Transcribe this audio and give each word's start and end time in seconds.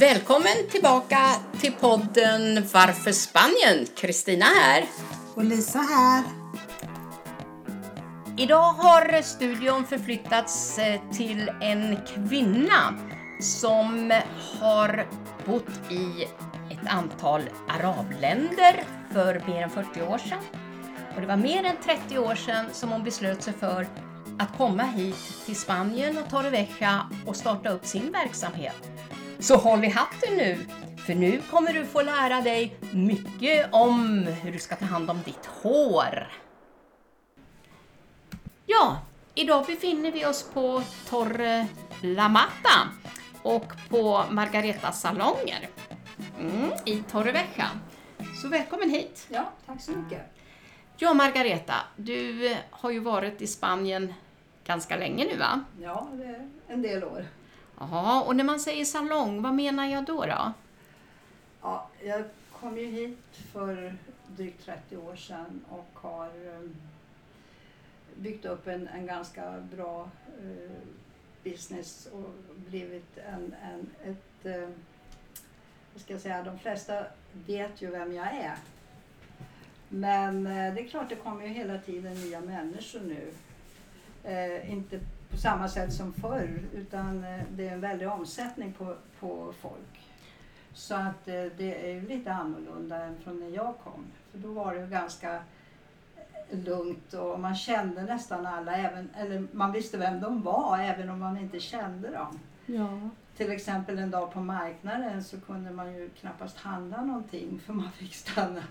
Välkommen 0.00 0.68
tillbaka 0.70 1.18
till 1.60 1.72
podden 1.72 2.66
Varför 2.72 3.12
Spanien? 3.12 3.86
Kristina 3.96 4.44
här. 4.44 4.84
Och 5.34 5.44
Lisa 5.44 5.78
här. 5.78 6.24
Idag 8.36 8.72
har 8.72 9.22
studion 9.22 9.86
förflyttats 9.86 10.78
eh, 10.78 11.00
till 11.12 11.50
en 11.60 11.98
kvinna 12.14 12.98
som 13.40 14.12
har 14.60 15.06
bott 15.46 15.90
i 15.90 16.24
ett 16.70 16.86
antal 16.88 17.42
arabländer 17.68 18.84
för 19.12 19.42
mer 19.46 19.62
än 19.62 19.70
40 19.70 20.02
år 20.02 20.18
sedan. 20.18 20.44
Och 21.14 21.20
det 21.20 21.26
var 21.26 21.36
mer 21.36 21.64
än 21.64 21.76
30 21.84 22.18
år 22.18 22.34
sedan 22.34 22.66
som 22.72 22.90
hon 22.90 23.04
beslöt 23.04 23.42
sig 23.42 23.52
för 23.52 23.86
att 24.38 24.56
komma 24.56 24.82
hit 24.82 25.16
till 25.46 25.56
Spanien 25.56 26.18
och 26.18 26.30
Torrevieja 26.30 27.06
och 27.26 27.36
starta 27.36 27.68
upp 27.68 27.86
sin 27.86 28.12
verksamhet. 28.12 28.90
Så 29.40 29.56
håll 29.56 29.84
i 29.84 29.88
hatten 29.88 30.36
nu, 30.36 30.58
för 31.06 31.14
nu 31.14 31.40
kommer 31.50 31.72
du 31.72 31.84
få 31.84 32.02
lära 32.02 32.40
dig 32.40 32.76
mycket 32.90 33.68
om 33.72 34.26
hur 34.42 34.52
du 34.52 34.58
ska 34.58 34.76
ta 34.76 34.84
hand 34.84 35.10
om 35.10 35.22
ditt 35.24 35.46
hår. 35.46 36.28
Ja, 38.66 38.98
idag 39.34 39.66
befinner 39.66 40.12
vi 40.12 40.26
oss 40.26 40.50
på 40.54 40.82
Torre 41.08 41.66
La 42.02 42.28
Mata 42.28 42.88
och 43.42 43.72
på 43.88 44.24
Margaretas 44.30 45.00
salonger 45.00 45.68
mm, 46.38 46.70
i 46.84 47.02
Torrevieja. 47.10 47.68
Så 48.42 48.48
välkommen 48.48 48.90
hit! 48.90 49.26
Ja, 49.28 49.52
tack 49.66 49.82
så 49.82 49.92
mycket. 49.92 50.22
Ja, 50.96 51.14
Margareta, 51.14 51.74
du 51.96 52.50
har 52.70 52.90
ju 52.90 53.00
varit 53.00 53.42
i 53.42 53.46
Spanien 53.46 54.14
ganska 54.64 54.96
länge 54.96 55.24
nu 55.24 55.36
va? 55.36 55.64
Ja, 55.80 56.08
det 56.12 56.24
är 56.24 56.48
en 56.68 56.82
del 56.82 57.04
år. 57.04 57.26
Ja, 57.80 58.22
och 58.26 58.36
när 58.36 58.44
man 58.44 58.60
säger 58.60 58.84
salong, 58.84 59.42
vad 59.42 59.54
menar 59.54 59.86
jag 59.86 60.04
då? 60.04 60.26
då? 60.26 60.52
Ja, 61.62 61.88
jag 62.04 62.24
kom 62.52 62.78
ju 62.78 62.86
hit 62.86 63.36
för 63.52 63.96
drygt 64.26 64.64
30 64.64 64.96
år 64.96 65.16
sedan 65.16 65.64
och 65.68 65.88
har 65.94 66.26
eh, 66.26 66.70
byggt 68.14 68.44
upp 68.44 68.66
en, 68.66 68.88
en 68.88 69.06
ganska 69.06 69.60
bra 69.76 70.10
uh, 70.44 70.70
business 71.44 72.08
och 72.12 72.30
blivit 72.68 73.18
en, 73.18 73.54
en 73.62 73.90
ett, 74.10 74.46
uh, 74.46 74.68
vad 75.92 76.02
ska 76.02 76.12
jag 76.12 76.22
säga, 76.22 76.42
de 76.42 76.58
flesta 76.58 77.04
vet 77.46 77.82
ju 77.82 77.90
vem 77.90 78.12
jag 78.12 78.26
är. 78.26 78.56
Men 79.88 80.46
uh, 80.46 80.74
det 80.74 80.80
är 80.80 80.88
klart, 80.88 81.08
det 81.08 81.16
kommer 81.16 81.46
ju 81.46 81.52
hela 81.52 81.78
tiden 81.78 82.14
nya 82.14 82.40
människor 82.40 83.00
nu. 83.00 83.32
inte 84.68 85.00
på 85.30 85.36
samma 85.36 85.68
sätt 85.68 85.92
som 85.92 86.12
förr 86.12 86.62
utan 86.74 87.24
eh, 87.24 87.40
det 87.50 87.68
är 87.68 87.72
en 87.72 87.80
väldig 87.80 88.08
omsättning 88.08 88.72
på, 88.72 88.94
på 89.20 89.54
folk. 89.60 90.08
Så 90.72 90.94
att 90.94 91.28
eh, 91.28 91.44
det 91.56 91.90
är 91.90 91.94
ju 91.94 92.08
lite 92.08 92.32
annorlunda 92.32 92.96
än 93.04 93.16
från 93.24 93.40
när 93.40 93.56
jag 93.56 93.74
kom. 93.84 94.04
För 94.30 94.38
då 94.38 94.52
var 94.52 94.74
det 94.74 94.80
ju 94.80 94.86
ganska 94.86 95.34
eh, 96.50 96.58
lugnt 96.64 97.12
och 97.12 97.40
man 97.40 97.54
kände 97.54 98.02
nästan 98.02 98.46
alla, 98.46 98.76
även, 98.76 99.10
eller 99.16 99.46
man 99.52 99.72
visste 99.72 99.98
vem 99.98 100.20
de 100.20 100.42
var 100.42 100.78
även 100.78 101.10
om 101.10 101.18
man 101.18 101.36
inte 101.36 101.60
kände 101.60 102.10
dem. 102.10 102.38
Ja. 102.66 103.10
Till 103.36 103.50
exempel 103.50 103.98
en 103.98 104.10
dag 104.10 104.32
på 104.32 104.40
marknaden 104.40 105.24
så 105.24 105.40
kunde 105.40 105.70
man 105.70 105.94
ju 105.94 106.08
knappast 106.08 106.58
handla 106.58 107.04
någonting 107.04 107.60
för 107.66 107.72
man 107.72 107.92
fick 107.92 108.14
stanna 108.14 108.62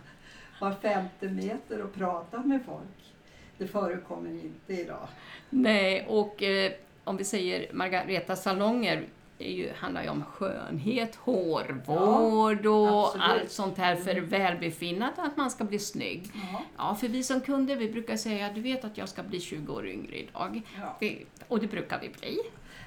var 0.60 0.72
femte 0.72 1.30
meter 1.30 1.82
och 1.82 1.94
prata 1.94 2.42
med 2.42 2.66
folk. 2.66 3.14
Det 3.60 3.68
förekommer 3.68 4.30
inte 4.30 4.74
idag. 4.74 5.08
Nej, 5.50 6.06
och 6.10 6.44
eh, 6.44 6.72
om 7.04 7.18
vi 7.18 7.24
säger 7.24 7.74
Margaretas 7.74 8.44
salonger 8.44 9.06
är 9.40 9.52
ju, 9.52 9.70
handlar 9.76 10.04
ju 10.04 10.10
om 10.10 10.24
skönhet, 10.24 11.16
hårvård 11.16 12.66
och 12.66 13.24
allt 13.24 13.52
sånt 13.52 13.78
här 13.78 13.96
för 13.96 14.12
Mm. 14.12 14.30
välbefinnande, 14.30 15.22
att 15.22 15.38
man 15.38 15.52
ska 15.52 15.64
bli 15.64 15.80
snygg. 15.80 16.32
Ja. 16.34 16.62
Ja, 16.78 16.96
för 16.96 17.08
vi 17.08 17.24
som 17.24 17.42
kunder, 17.42 17.76
vi 17.76 17.90
brukar 17.92 18.18
säga, 18.18 18.52
du 18.54 18.62
vet 18.62 18.86
att 18.86 18.98
jag 18.98 19.10
ska 19.10 19.24
bli 19.24 19.40
20 19.40 19.74
år 19.74 19.88
yngre 19.88 20.16
idag. 20.16 20.62
Ja. 20.80 20.98
Det, 21.00 21.18
och 21.48 21.60
det 21.60 21.68
brukar 21.68 22.00
vi 22.02 22.10
bli. 22.10 22.38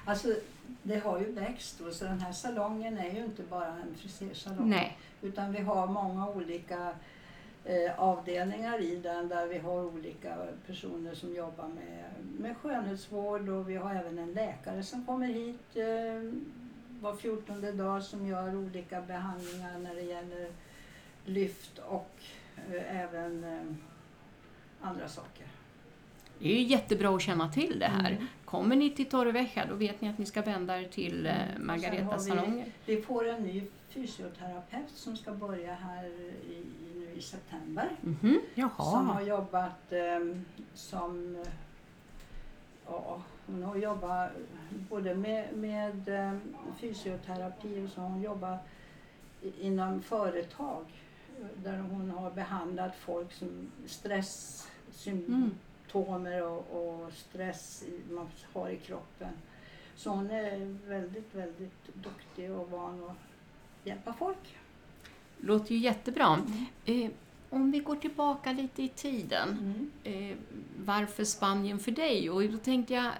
Alltså, 0.05 0.27
det 0.83 0.95
har 0.99 1.19
ju 1.19 1.31
växt 1.31 1.79
då, 1.83 1.91
så 1.91 2.05
den 2.05 2.19
här 2.19 2.31
salongen 2.33 2.97
är 2.97 3.11
ju 3.13 3.23
inte 3.25 3.43
bara 3.43 3.67
en 3.67 3.95
frisersalong. 3.99 4.69
Nej. 4.69 4.97
Utan 5.21 5.51
vi 5.53 5.59
har 5.59 5.87
många 5.87 6.29
olika 6.29 6.93
eh, 7.65 7.99
avdelningar 7.99 8.81
i 8.81 8.95
den 8.95 9.27
där 9.27 9.47
vi 9.47 9.57
har 9.57 9.85
olika 9.85 10.35
personer 10.67 11.13
som 11.15 11.35
jobbar 11.35 11.67
med, 11.67 12.03
med 12.39 12.57
skönhetsvård 12.57 13.49
och 13.49 13.69
vi 13.69 13.75
har 13.75 13.95
även 13.95 14.19
en 14.19 14.33
läkare 14.33 14.83
som 14.83 15.05
kommer 15.05 15.27
hit 15.27 15.75
eh, 15.75 16.33
var 17.01 17.15
fjortonde 17.15 17.71
dag 17.71 18.03
som 18.03 18.27
gör 18.27 18.55
olika 18.55 19.01
behandlingar 19.01 19.79
när 19.79 19.95
det 19.95 20.01
gäller 20.01 20.47
lyft 21.25 21.79
och 21.79 22.15
eh, 22.71 22.99
även 23.01 23.43
eh, 23.43 23.61
andra 24.81 25.07
saker. 25.07 25.47
Det 26.39 26.51
är 26.51 26.55
ju 26.57 26.63
jättebra 26.63 27.15
att 27.15 27.21
känna 27.21 27.51
till 27.51 27.79
det 27.79 27.85
här. 27.87 28.11
Mm. 28.11 28.27
Kommer 28.45 28.75
ni 28.75 28.89
till 28.91 29.05
Torrevieja, 29.09 29.65
då 29.69 29.75
vet 29.75 30.01
ni 30.01 30.09
att 30.09 30.17
ni 30.17 30.25
ska 30.25 30.41
vända 30.41 30.81
er 30.81 30.87
till 30.87 31.25
eh, 31.25 31.33
Mm. 31.55 31.69
Har 32.05 32.17
vi- 32.17 32.19
salonger. 32.19 32.65
Vi 32.85 33.01
får 33.01 33.27
en 33.29 33.43
ny 33.43 33.63
fysioterapeut 33.89 34.89
som 34.95 35.17
ska 35.17 35.31
börja 35.31 35.73
här 35.73 36.05
i, 36.05 36.63
nu 37.13 37.19
i 37.19 37.21
september. 37.21 37.89
Mhm. 38.01 38.41
Som 38.77 39.09
har 39.09 39.21
jobbat 39.21 39.91
eh, 39.91 40.19
som... 40.73 41.43
Ja, 42.85 43.21
hon 43.45 43.63
har 43.63 43.75
jobbat 43.75 44.31
både 44.89 45.15
med, 45.15 45.57
med 45.57 46.09
eh, 46.09 46.33
fysioterapi 46.79 47.85
och 47.85 47.89
så 47.89 48.01
har 48.01 48.09
hon 48.09 48.21
jobbat 48.21 48.59
inom 49.59 50.01
företag 50.01 50.85
eh, 51.39 51.45
där 51.63 51.77
hon 51.77 52.09
har 52.09 52.31
behandlat 52.31 52.95
folk 52.95 53.31
som 53.31 53.71
stresssymptomer 53.85 56.43
och, 56.43 56.71
och 56.71 57.13
stress 57.13 57.83
man 58.09 58.27
har 58.53 58.69
i 58.69 58.77
kroppen. 58.77 59.33
Så 59.95 60.09
hon 60.09 60.31
är 60.31 60.77
väldigt, 60.87 61.35
väldigt 61.35 61.93
duktig 61.93 62.51
och 62.51 62.71
van 62.71 63.03
att 63.03 63.17
hjälpa 63.83 64.13
folk. 64.13 64.57
Låter 65.45 65.75
ju 65.75 65.81
jättebra. 65.81 66.39
Eh, 66.85 67.09
om 67.49 67.71
vi 67.71 67.79
går 67.79 67.95
tillbaka 67.95 68.51
lite 68.51 68.83
i 68.83 68.89
tiden. 68.89 69.49
Mm. 69.49 69.91
Eh, 70.31 70.37
varför 70.85 71.23
Spanien 71.23 71.79
för 71.79 71.91
dig? 71.91 72.29
Och 72.29 72.43
då 72.43 72.57
tänkte 72.57 72.93
jag, 72.93 73.05
eh, 73.05 73.11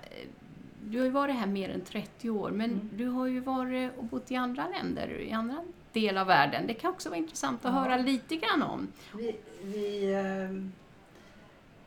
du 0.86 0.98
har 0.98 1.06
ju 1.06 1.12
varit 1.12 1.36
här 1.36 1.48
mer 1.48 1.70
än 1.70 1.82
30 1.82 2.30
år, 2.30 2.52
men 2.52 2.72
Mm. 2.72 2.90
du 2.94 3.06
har 3.08 3.28
ju 3.28 3.40
varit 3.40 3.92
och 3.98 4.04
bott 4.04 4.32
i 4.32 4.36
andra 4.36 4.68
länder, 4.70 5.08
i 5.20 5.32
andra 5.32 5.64
delar 5.94 6.22
av 6.22 6.28
världen. 6.28 6.68
Det 6.68 6.74
kan 6.74 6.92
också 6.92 7.10
vara 7.10 7.18
intressant 7.20 7.66
att 7.66 7.74
Ja. 7.74 7.80
höra 7.80 7.98
lite 7.98 8.36
grann 8.36 8.64
om. 8.64 8.88
Vi, 9.18 9.36
vi 9.64 10.14
eh, 10.14 10.50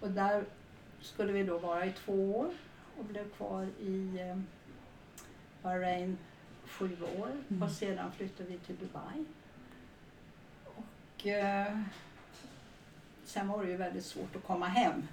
Och 0.00 0.10
där 0.10 0.44
skulle 1.00 1.32
vi 1.32 1.42
då 1.42 1.58
vara 1.58 1.86
i 1.86 1.92
två 1.92 2.38
år 2.38 2.50
och 2.98 3.04
blev 3.04 3.30
kvar 3.30 3.68
i 3.80 4.20
eh, 4.20 4.38
Bahrain 5.62 6.18
sju 6.66 6.96
år. 7.18 7.30
Mm. 7.48 7.62
Och 7.62 7.70
sedan 7.70 8.12
flyttade 8.12 8.48
vi 8.48 8.58
till 8.58 8.76
Dubai. 8.76 9.24
Och 10.64 11.26
eh, 11.26 11.78
sen 13.24 13.48
var 13.48 13.64
det 13.64 13.70
ju 13.70 13.76
väldigt 13.76 14.04
svårt 14.04 14.36
att 14.36 14.44
komma 14.44 14.66
hem 14.66 15.06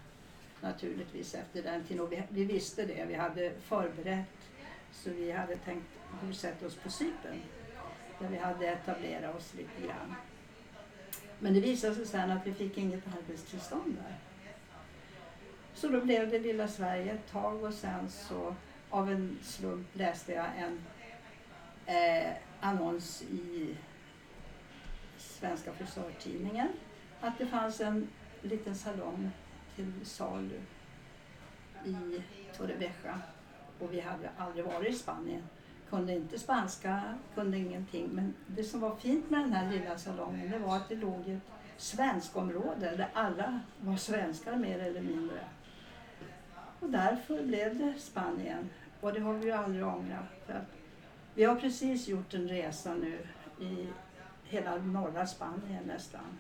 naturligtvis 0.62 1.36
efter 1.36 1.64
den 1.64 1.84
tiden. 1.84 2.04
Och 2.04 2.12
vi, 2.12 2.24
vi 2.30 2.46
visste 2.46 2.86
det, 2.86 3.06
vi 3.06 3.14
hade 3.14 3.52
förberett. 3.62 4.28
Så 4.92 5.10
vi 5.10 5.32
hade 5.32 5.56
tänkt 5.56 5.88
bosätta 6.22 6.66
oss 6.66 6.76
på 6.76 6.90
Cypern. 6.90 7.42
Där 8.22 8.30
vi 8.30 8.38
hade 8.38 8.68
etablerat 8.68 9.36
oss 9.36 9.54
lite 9.54 9.88
grann. 9.88 10.16
Men 11.40 11.54
det 11.54 11.60
visade 11.60 11.96
sig 11.96 12.06
sen 12.06 12.32
att 12.32 12.48
vi 12.48 12.54
fick 12.54 12.78
inget 12.78 13.04
arbetstillstånd 13.08 13.98
där. 14.04 14.16
Så 15.74 15.88
då 15.88 16.02
blev 16.02 16.30
det 16.30 16.40
lilla 16.40 16.68
Sverige 16.68 17.12
ett 17.12 17.32
tag 17.32 17.64
och 17.64 17.74
sen 17.74 18.10
så 18.10 18.56
av 18.90 19.12
en 19.12 19.40
slump 19.42 19.88
läste 19.94 20.34
jag 20.34 20.46
en 20.58 20.82
eh, 21.86 22.34
annons 22.60 23.22
i 23.22 23.76
Svenska 25.18 25.74
frisörtidningen 25.74 26.68
att 27.22 27.38
det 27.38 27.46
fanns 27.46 27.82
en 27.82 28.08
liten 28.42 28.76
salong 28.76 29.32
till 29.76 29.94
salu 30.04 30.60
i 31.86 32.22
Torrevieja. 32.58 33.22
Och 33.80 33.94
vi 33.94 34.00
hade 34.00 34.30
aldrig 34.38 34.66
varit 34.66 34.90
i 34.90 34.94
Spanien. 34.94 35.44
Kunde 35.92 36.14
inte 36.14 36.40
spanska, 36.40 37.02
kunde 37.36 37.58
ingenting. 37.58 38.10
Men 38.12 38.34
det 38.48 38.64
som 38.64 38.80
var 38.80 38.96
fint 38.96 39.30
med 39.30 39.40
den 39.40 39.54
här 39.54 39.72
lilla 39.72 39.98
salongen 39.98 40.52
det 40.52 40.60
var 40.60 40.78
att 40.78 40.90
det 40.90 40.96
låg 40.96 41.28
i 41.28 41.32
ett 41.32 41.42
svenskområde 41.78 42.96
där 42.96 43.10
alla 43.14 43.60
var 43.82 43.96
svenskar 43.96 44.56
mer 44.56 44.80
eller 44.80 45.02
mindre. 45.02 45.40
Och 46.80 46.90
därför 46.90 47.44
blev 47.44 47.78
det 47.78 48.00
Spanien. 48.00 48.70
Och 49.02 49.14
det 49.14 49.20
har 49.20 49.34
vi 49.34 49.46
ju 49.46 49.52
aldrig 49.52 49.86
ångrat. 49.86 50.26
För 50.46 50.54
att 50.54 50.72
Vi 51.34 51.44
har 51.44 51.56
precis 51.56 52.08
gjort 52.08 52.34
en 52.34 52.48
resa 52.48 52.94
nu 52.94 53.28
i 53.60 53.88
hela 54.44 54.76
norra 54.78 55.26
Spanien 55.26 55.84
nästan. 55.88 56.38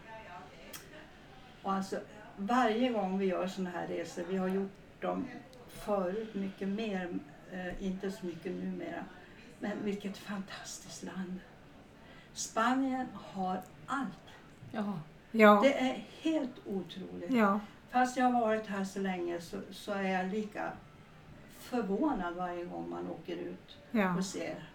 Och 1.61 1.71
alltså, 1.71 1.99
varje 2.37 2.89
gång 2.89 3.17
vi 3.17 3.25
gör 3.25 3.47
sådana 3.47 3.69
här 3.69 3.87
resor, 3.87 4.23
vi 4.29 4.37
har 4.37 4.47
gjort 4.47 5.01
dem 5.01 5.27
förut 5.67 6.35
mycket 6.35 6.67
mer, 6.67 7.19
eh, 7.51 7.83
inte 7.83 8.11
så 8.11 8.25
mycket 8.25 8.51
numera, 8.51 9.05
men 9.61 9.83
vilket 9.83 10.17
fantastiskt 10.17 11.03
land. 11.03 11.39
Spanien 12.33 13.07
har 13.13 13.61
allt. 13.87 14.07
Ja. 14.71 14.99
Ja. 15.31 15.59
Det 15.63 15.73
är 15.79 16.03
helt 16.21 16.55
otroligt. 16.65 17.31
Ja. 17.31 17.59
Fast 17.91 18.17
jag 18.17 18.25
har 18.25 18.41
varit 18.41 18.67
här 18.67 18.83
så 18.83 18.99
länge 18.99 19.41
så, 19.41 19.57
så 19.71 19.91
är 19.91 20.03
jag 20.03 20.31
lika 20.31 20.71
förvånad 21.59 22.35
varje 22.35 22.65
gång 22.65 22.89
man 22.89 23.07
åker 23.09 23.35
ut 23.35 23.77
Ja. 23.91 24.17
och 24.17 24.25
ser. 24.25 24.69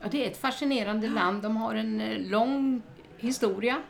Ja, 0.00 0.08
det 0.10 0.26
är 0.26 0.30
ett 0.30 0.36
fascinerande 0.40 1.08
land. 1.08 1.42
De 1.42 1.56
har 1.56 1.74
en 1.74 2.00
eh, 2.00 2.18
lång 2.30 2.82
historia. 3.18 3.82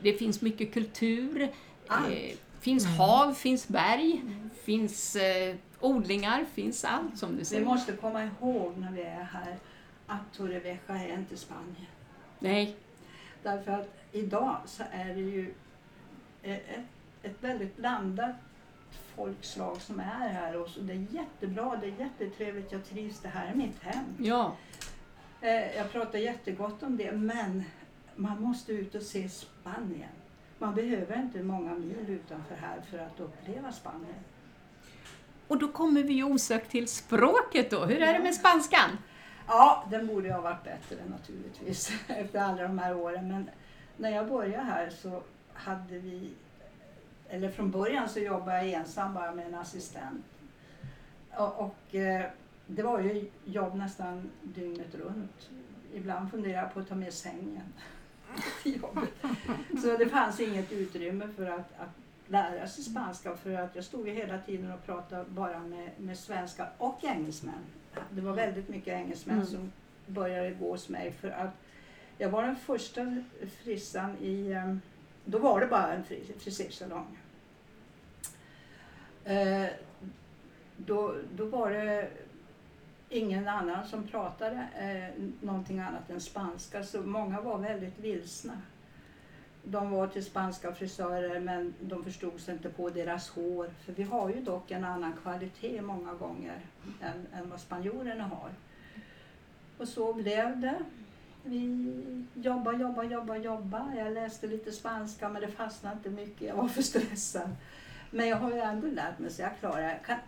Det 0.00 0.12
finns 0.12 0.40
mycket 0.42 0.74
kultur. 0.74 1.52
Allt. 1.88 2.08
Eh, 2.08 2.36
finns 2.60 2.86
hav, 2.86 3.34
finns 3.34 3.68
berg, 3.68 4.22
finns 4.64 5.16
eh, 5.16 5.56
odlingar, 5.84 6.44
finns 6.44 6.84
allt 6.84 7.18
som 7.18 7.30
du 7.32 7.36
Vi 7.38 7.44
säger. 7.44 7.64
måste 7.64 7.92
komma 7.92 8.24
ihåg 8.24 8.76
när 8.78 8.92
vi 8.92 9.02
är 9.02 9.22
här 9.22 9.56
att 10.06 10.32
Torrevieja 10.36 10.78
är 10.88 11.14
inte 11.14 11.36
Spanien. 11.36 11.86
Nej, 12.38 12.76
Därför 13.42 13.72
att 13.72 13.94
idag 14.12 14.56
så 14.66 14.82
är 14.92 15.04
det 15.14 15.20
ju 15.20 15.54
ett, 16.42 16.62
ett 17.22 17.36
väldigt 17.40 17.76
blandat 17.76 18.34
folkslag 19.16 19.80
som 19.80 20.00
är 20.00 20.04
här 20.04 20.56
och 20.60 20.68
så 20.68 20.80
det 20.80 20.92
är 20.92 21.06
jättebra, 21.10 21.76
det 21.76 21.86
är 21.86 21.94
jättetrevligt, 22.00 22.72
jag 22.72 22.84
trivs, 22.84 23.20
det 23.20 23.28
här 23.28 23.50
är 23.50 23.54
mitt 23.54 23.82
hem. 23.82 24.04
ja. 24.18 24.56
Eh, 25.40 25.76
Jag 25.76 25.92
pratar 25.92 26.18
jättegott 26.18 26.82
om 26.82 26.96
det 26.96 27.12
men 27.12 27.64
man 28.16 28.40
måste 28.42 28.72
ut 28.72 28.94
och 28.94 29.02
se 29.02 29.28
Spanien. 29.28 30.08
Man 30.58 30.74
behöver 30.74 31.16
inte 31.16 31.42
många 31.42 31.74
mil 31.74 32.04
utanför 32.08 32.54
här 32.56 32.80
för 32.90 32.98
att 32.98 33.20
uppleva 33.20 33.72
Spanien. 33.72 34.14
Och 35.54 35.60
då 35.60 35.68
kommer 35.68 36.02
vi 36.02 36.12
ju 36.12 36.24
osökt 36.24 36.70
till 36.70 36.88
språket 36.88 37.70
då. 37.70 37.84
Hur 37.84 38.02
är 38.02 38.12
det 38.12 38.18
med 38.18 38.34
spanskan? 38.34 38.90
Ja, 39.46 39.86
den 39.90 40.06
borde 40.06 40.32
ha 40.32 40.40
varit 40.40 40.64
bättre 40.64 40.96
naturligtvis 41.10 41.92
efter 42.08 42.40
alla 42.40 42.62
de 42.62 42.78
här 42.78 42.96
åren. 42.96 43.28
Men 43.28 43.50
när 43.96 44.10
jag 44.10 44.28
började 44.28 44.64
här 44.64 44.90
så 44.90 45.22
hade 45.52 45.98
vi, 45.98 46.30
eller 47.28 47.50
från 47.50 47.70
början 47.70 48.08
så 48.08 48.20
jobbade 48.20 48.56
jag 48.56 48.80
ensam 48.80 49.14
bara 49.14 49.34
med 49.34 49.46
en 49.46 49.54
assistent. 49.54 50.24
Och, 51.36 51.58
och 51.58 51.94
eh, 51.94 52.26
det 52.66 52.82
var 52.82 53.00
ju 53.00 53.30
jobb 53.44 53.74
nästan 53.74 54.30
dygnet 54.42 54.94
runt. 54.94 55.50
Ibland 55.94 56.30
funderade 56.30 56.62
jag 56.62 56.74
på 56.74 56.80
att 56.80 56.88
ta 56.88 56.94
med 56.94 57.14
sängen 57.14 57.72
till 58.62 58.82
jobbet. 58.82 59.14
Så 59.82 59.96
det 59.96 60.06
fanns 60.06 60.40
inget 60.40 60.72
utrymme 60.72 61.28
för 61.36 61.46
att, 61.46 61.72
att 61.78 62.03
lära 62.28 62.68
sig 62.68 62.84
spanska 62.84 63.36
för 63.36 63.54
att 63.54 63.74
jag 63.76 63.84
stod 63.84 64.08
ju 64.08 64.14
hela 64.14 64.38
tiden 64.38 64.72
och 64.72 64.86
pratade 64.86 65.24
bara 65.28 65.58
med, 65.58 65.90
med 65.98 66.18
svenskar 66.18 66.70
och 66.78 67.04
engelsmän. 67.04 67.54
Det 68.10 68.20
var 68.20 68.32
väldigt 68.32 68.68
mycket 68.68 68.92
engelsmän 68.94 69.36
Mm. 69.36 69.46
som 69.46 69.72
började 70.06 70.50
gå 70.50 70.70
hos 70.70 70.88
mig 70.88 71.12
för 71.12 71.30
att 71.30 71.50
jag 72.18 72.28
var 72.30 72.42
den 72.42 72.56
första 72.56 73.22
frissan 73.62 74.16
i, 74.20 74.50
eh, 74.52 74.76
då 75.24 75.38
var 75.38 75.60
det 75.60 75.66
bara 75.66 75.92
en 75.92 76.04
fri- 76.04 76.32
frisersalong. 76.38 77.18
Eh, 79.24 79.66
då, 80.76 81.14
då 81.36 81.44
var 81.44 81.70
det 81.70 82.08
ingen 83.08 83.48
annan 83.48 83.86
som 83.86 84.06
pratade 84.06 84.68
eh, 84.78 85.22
någonting 85.40 85.78
annat 85.78 86.10
än 86.10 86.20
spanska 86.20 86.82
så 86.84 87.02
många 87.02 87.40
var 87.40 87.58
väldigt 87.58 87.98
vilsna. 87.98 88.52
De 89.64 89.90
var 89.90 90.06
till 90.06 90.24
spanska 90.24 90.74
frisörer 90.74 91.40
men 91.40 91.74
de 91.80 92.04
förstod 92.04 92.40
sig 92.40 92.54
inte 92.54 92.68
på 92.68 92.90
deras 92.90 93.28
hår. 93.28 93.70
För 93.84 93.92
vi 93.92 94.02
har 94.02 94.30
ju 94.30 94.40
dock 94.40 94.70
en 94.70 94.84
annan 94.84 95.12
kvalitet 95.22 95.82
många 95.82 96.14
gånger 96.14 96.60
än, 97.00 97.40
än 97.40 97.50
vad 97.50 97.60
spanjorerna 97.60 98.24
har. 98.24 98.50
Och 99.78 99.88
så 99.88 100.12
blev 100.12 100.60
det. 100.60 100.78
Vi 101.44 101.92
jobba, 102.34 102.72
jobba, 102.72 103.04
jobba, 103.04 103.36
jobba. 103.36 103.92
Jag 103.96 104.12
läste 104.12 104.46
lite 104.46 104.72
spanska 104.72 105.28
men 105.28 105.42
det 105.42 105.48
fastnade 105.48 105.96
inte 105.96 106.10
mycket. 106.10 106.42
Jag 106.42 106.56
var 106.56 106.68
för 106.68 106.82
stressad. 106.82 107.50
Men 108.10 108.28
jag 108.28 108.36
har 108.36 108.50
ju 108.50 108.58
ändå 108.58 108.86
lärt 108.86 109.18
mig 109.18 109.30
så 109.30 109.42
jag 109.42 109.58
klarar 109.60 109.80
jag 109.80 110.18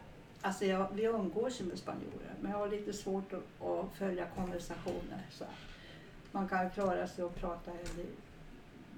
Alltså 0.41 0.65
jag, 0.65 0.87
vi 0.93 1.05
umgås 1.05 1.61
ju 1.61 1.65
med 1.65 1.79
spanjorer 1.79 2.35
men 2.41 2.51
jag 2.51 2.59
har 2.59 2.69
lite 2.69 2.93
svårt 2.93 3.33
att, 3.33 3.67
att 3.67 3.95
följa 3.99 4.27
konversationer. 4.27 5.23
Så 5.31 5.45
man 6.33 6.49
kan 6.49 6.71
klara 6.71 7.07
sig 7.07 7.25
och 7.25 7.35
prata 7.35 7.71
hela 7.71 7.93
livet 7.97 8.26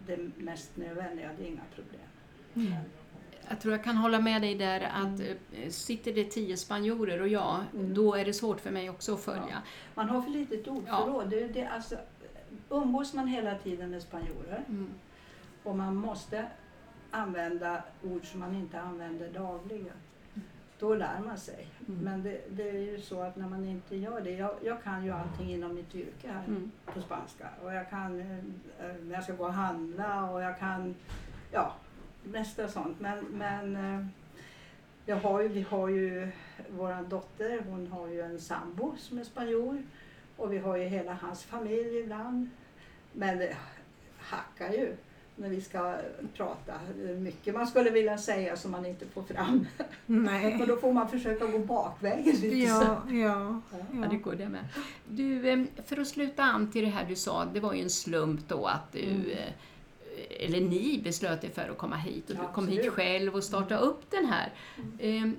det 0.09 0.43
mest 0.45 0.77
nödvändiga, 0.77 1.31
det 1.39 1.45
är 1.45 1.49
inga 1.49 1.63
problem. 1.75 2.73
Jag 3.49 3.61
tror 3.61 3.75
jag 3.75 3.85
kan 3.85 3.97
hålla 3.97 4.21
med 4.21 4.43
dig 4.43 4.55
där 4.55 4.81
att 4.81 5.21
eh, 5.21 5.69
sitter 5.71 6.13
det 6.13 6.25
tio 6.25 6.57
spanjorer 6.57 7.21
och 7.21 7.29
jag, 7.29 7.61
Mm. 7.75 7.95
då 7.95 8.15
är 8.15 8.25
det 8.25 8.33
svårt 8.33 8.61
för 8.61 8.71
mig 8.71 8.91
också 8.91 9.15
att 9.15 9.21
följa. 9.21 9.63
Man 9.95 10.09
har 10.09 10.23
för 10.23 10.31
litet 10.31 10.69
ordförråd. 10.69 11.31
Det, 11.31 11.43
är 11.43 11.49
det, 11.49 11.65
alltså, 11.67 11.97
umgås 12.69 13.15
man 13.15 13.27
hela 13.27 13.55
tiden 13.59 13.91
med 13.91 14.03
spanjorer 14.03 14.65
Mm. 14.69 14.91
och 15.63 15.77
man 15.77 15.97
måste 15.97 16.47
använda 17.11 17.83
ord 18.03 18.27
som 18.31 18.41
man 18.41 18.55
inte 18.55 18.81
använder 18.81 19.29
dagligen. 19.29 19.97
Då 20.79 20.95
lär 20.95 21.21
man 21.27 21.39
sig. 21.39 21.69
Mm. 21.89 22.01
Men 22.01 22.23
det, 22.23 22.41
det 22.51 22.69
är 22.71 22.81
ju 22.81 23.01
så 23.01 23.21
att 23.23 23.37
när 23.37 23.49
man 23.49 23.65
inte 23.65 23.97
gör 23.97 24.21
det. 24.21 24.31
Jag, 24.31 24.55
jag 24.65 24.83
kan 24.83 25.05
ju 25.05 25.11
allting 25.11 25.51
inom 25.51 25.75
mitt 25.75 25.95
yrke 25.95 26.29
här 26.29 26.45
Mm. 26.47 26.71
på 26.85 27.01
spanska. 27.01 27.49
Och 27.63 27.75
jag 27.75 27.91
kan 27.91 28.21
eh, 28.21 28.39
eh, 28.87 28.95
när 29.03 29.15
jag 29.15 29.25
ska 29.25 29.33
gå 29.35 29.45
och 29.45 29.53
handla 29.53 30.31
och 30.31 30.43
jag 30.43 30.59
kan, 30.59 30.95
ja, 31.53 31.75
mesta 32.25 32.69
sånt. 32.69 33.01
Men, 33.01 33.25
men 33.25 33.77
eh, 33.77 34.07
jag 35.07 35.17
har 35.17 35.41
ju, 35.41 35.49
vi 35.49 35.63
har 35.63 35.89
ju 35.89 36.31
vår 36.71 37.09
dotter, 37.09 37.63
hon 37.69 37.87
har 37.87 38.09
ju 38.09 38.21
en 38.21 38.41
sambo 38.41 38.95
som 38.97 39.19
är 39.19 39.25
spanjor. 39.25 39.83
Och 40.37 40.53
vi 40.53 40.59
har 40.59 40.77
ju 40.77 40.85
hela 40.85 41.13
hans 41.15 41.45
familj 41.45 41.99
ibland. 41.99 42.49
Men 43.13 43.39
det 43.39 43.57
hackar 44.19 44.73
ju 44.73 44.97
när 45.39 45.49
vi 45.49 45.61
ska 45.61 45.97
prata. 46.37 46.73
Mycket 47.19 47.55
man 47.55 47.67
skulle 47.67 47.91
vilja 47.91 48.19
säga 48.19 48.57
som 48.57 48.71
man 48.71 48.87
inte 48.87 49.07
får 49.07 49.23
fram. 49.23 49.67
Nej. 50.07 50.57
Och 50.61 50.67
då 50.67 50.77
får 50.77 50.93
man 50.93 51.09
försöka 51.09 51.47
gå 51.47 51.59
bakvägen 51.59 52.37
lite. 52.37 52.69
så. 52.71 52.83
Ja, 52.85 53.03
ja. 53.11 53.61
Ja, 54.03 54.09
det 54.11 54.17
går 54.17 54.35
det 54.35 54.49
med. 54.49 54.65
Du, 55.09 55.49
eh, 55.51 55.65
för 55.87 56.01
att 56.01 56.09
sluta 56.09 56.43
an 56.43 56.71
till 56.71 56.85
det 56.85 56.91
här 56.91 57.05
du 57.09 57.17
sa, 57.17 57.45
det 57.45 57.61
var 57.61 57.73
ju 57.75 57.83
en 57.83 57.91
slump 57.91 58.49
då 58.49 58.67
att 58.67 58.93
du, 58.93 59.03
Mm. 59.05 59.31
eh, 59.31 60.45
eller 60.47 60.61
ni 60.61 61.01
beslöt 61.05 61.45
er 61.45 61.49
för 61.49 61.69
att 61.69 61.79
komma 61.79 61.97
hit 61.97 62.31
och 62.31 62.37
Ja, 62.37 62.41
du 62.49 62.55
kom 62.55 62.69
hit 62.69 62.79
absolut. 62.79 62.95
själv 62.95 63.35
och 63.35 63.45
starta 63.45 63.77
upp 63.79 64.11
den 64.11 64.25
här. 64.27 64.53
Eh, 64.99 65.31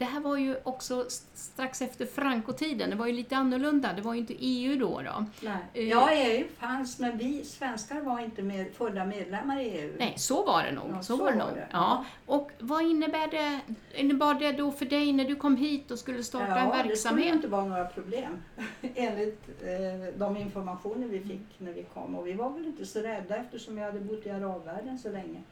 Det 0.00 0.06
här 0.06 0.20
var 0.20 0.36
ju 0.36 0.56
också 0.62 1.06
strax 1.34 1.82
efter 1.82 2.06
Franco-tiden, 2.06 2.90
det 2.90 2.96
var 2.96 3.06
ju 3.06 3.12
lite 3.12 3.36
annorlunda, 3.36 3.92
det 3.92 4.02
var 4.02 4.14
ju 4.14 4.20
inte 4.20 4.34
EU 4.38 4.78
då. 4.78 5.02
då. 5.02 5.24
Nej. 5.40 5.56
Eh. 5.74 5.88
Ja, 5.88 6.10
EU 6.12 6.46
fanns 6.58 6.98
men 6.98 7.18
vi 7.18 7.44
svenskar 7.44 8.00
var 8.00 8.20
inte 8.20 8.42
med, 8.42 8.74
fulla 8.74 9.04
medlemmar 9.04 9.60
i 9.60 9.64
EU. 9.64 9.92
Nej, 9.98 10.14
så 10.16 10.44
var 10.44 10.62
det 10.62 10.72
nog. 10.72 10.84
Ja, 10.90 11.02
så 11.02 11.16
så 11.16 11.24
var 11.24 11.32
det 11.32 11.38
var 11.38 11.52
det. 11.52 11.68
Ja. 11.72 12.04
Och 12.26 12.50
vad 12.58 12.82
innebär 12.82 13.30
det, 13.30 13.60
innebar 13.94 14.34
det 14.34 14.52
då 14.52 14.70
för 14.70 14.84
dig 14.84 15.12
när 15.12 15.24
du 15.24 15.36
kom 15.36 15.56
hit 15.56 15.90
och 15.90 15.98
skulle 15.98 16.22
starta 16.22 16.58
en 16.58 16.68
det 16.68 16.72
skulle 16.72 16.88
verksamhet? 16.88 17.34
inte 17.34 17.48
vara 17.48 17.64
några 17.64 17.84
problem 17.84 18.42
enligt 18.94 19.48
eh, 19.62 20.18
de 20.18 20.36
informationer 20.36 21.06
vi 21.06 21.20
fick 21.20 21.46
när 21.58 21.72
vi 21.72 21.82
kom. 21.82 22.14
Och 22.14 22.26
vi 22.26 22.32
var 22.32 22.50
väl 22.50 22.66
inte 22.66 22.86
så 22.86 23.00
rädda 23.00 23.36
eftersom 23.36 23.76
vi 23.76 23.82
hade 23.82 24.00
bott 24.00 24.26
i 24.26 24.30
arabvärlden 24.30 24.98
så 24.98 25.08
länge 25.08 25.42